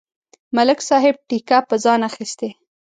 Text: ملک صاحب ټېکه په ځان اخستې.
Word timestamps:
ملک 0.55 0.79
صاحب 0.89 1.15
ټېکه 1.27 1.57
په 1.69 1.75
ځان 1.83 1.99
اخستې. 2.09 2.49